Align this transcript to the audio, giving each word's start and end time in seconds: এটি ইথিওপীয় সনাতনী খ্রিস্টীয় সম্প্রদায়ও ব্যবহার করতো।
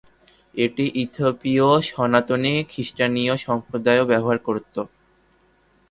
এটি 0.55 0.85
ইথিওপীয় 1.03 1.67
সনাতনী 1.89 2.53
খ্রিস্টীয় 2.71 3.35
সম্প্রদায়ও 3.45 4.09
ব্যবহার 4.11 4.37
করতো। 4.47 4.81